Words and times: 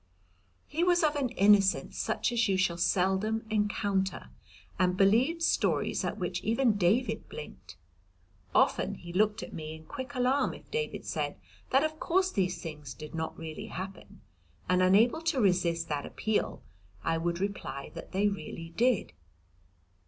He 0.65 0.83
was 0.83 1.03
of 1.03 1.15
an 1.15 1.29
innocence 1.29 1.95
such 1.95 2.31
as 2.31 2.47
you 2.47 2.57
shall 2.57 2.79
seldom 2.79 3.45
encounter, 3.51 4.31
and 4.79 4.97
believed 4.97 5.43
stories 5.43 6.03
at 6.03 6.17
which 6.17 6.41
even 6.41 6.75
David 6.75 7.29
blinked. 7.29 7.77
Often 8.55 8.95
he 8.95 9.13
looked 9.13 9.43
at 9.43 9.53
me 9.53 9.75
in 9.75 9.85
quick 9.85 10.15
alarm 10.15 10.55
if 10.55 10.71
David 10.71 11.05
said 11.05 11.37
that 11.69 11.83
of 11.83 11.99
course 11.99 12.31
these 12.31 12.59
things 12.59 12.95
did 12.95 13.13
not 13.13 13.37
really 13.37 13.67
happen, 13.67 14.21
and 14.67 14.81
unable 14.81 15.21
to 15.21 15.39
resist 15.39 15.87
that 15.89 16.07
appeal 16.07 16.63
I 17.03 17.19
would 17.19 17.39
reply 17.39 17.91
that 17.93 18.11
they 18.11 18.27
really 18.27 18.73
did. 18.75 19.13